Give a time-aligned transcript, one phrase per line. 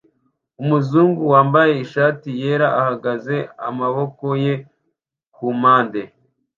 [0.61, 3.35] Umuzungu wambaye ishati yera ahagaze
[3.67, 4.53] amaboko ye
[5.35, 6.01] kumpande